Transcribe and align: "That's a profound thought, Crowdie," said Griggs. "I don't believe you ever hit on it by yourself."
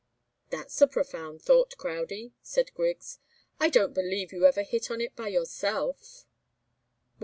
"That's 0.49 0.81
a 0.81 0.87
profound 0.87 1.43
thought, 1.43 1.77
Crowdie," 1.77 2.33
said 2.41 2.73
Griggs. 2.73 3.19
"I 3.59 3.69
don't 3.69 3.93
believe 3.93 4.31
you 4.33 4.47
ever 4.47 4.63
hit 4.63 4.89
on 4.89 4.99
it 4.99 5.15
by 5.15 5.27
yourself." 5.27 6.25